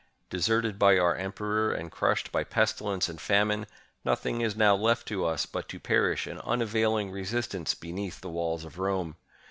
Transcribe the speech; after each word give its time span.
Deserted 0.31 0.79
by 0.79 0.97
our 0.97 1.15
em 1.15 1.31
peror 1.31 1.77
and 1.79 1.91
crushed 1.91 2.31
by 2.31 2.43
pestilence 2.43 3.07
and 3.07 3.21
famine, 3.21 3.67
nothing 4.03 4.41
is 4.41 4.55
now 4.55 4.75
left 4.75 5.07
to 5.09 5.23
us 5.23 5.45
but 5.45 5.69
to 5.69 5.79
perish 5.79 6.25
in 6.25 6.39
unavailing 6.39 7.11
resistance 7.11 7.75
be 7.75 7.91
neath 7.91 8.19
the 8.19 8.27
walls 8.29 8.65
of 8.65 8.79
Rome 8.79 9.15